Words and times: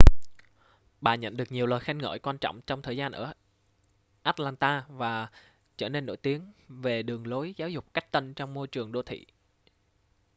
bà 1.01 1.15
nhận 1.15 1.37
được 1.37 1.51
nhiều 1.51 1.65
lời 1.65 1.79
khen 1.79 1.97
ngợi 1.97 2.19
quan 2.19 2.37
trọng 2.37 2.61
trong 2.61 2.81
thời 2.81 2.97
gian 2.97 3.11
ở 3.11 3.33
atlanta 4.21 4.85
và 4.89 5.27
trở 5.77 5.89
nên 5.89 6.05
nổi 6.05 6.17
tiếng 6.17 6.51
về 6.67 7.03
đường 7.03 7.27
lối 7.27 7.53
giáo 7.57 7.69
dục 7.69 7.93
cách 7.93 8.11
tân 8.11 8.33
trong 8.33 8.53
môi 8.53 8.67
trường 8.67 8.91
đô 8.91 9.01
thị 9.01 9.25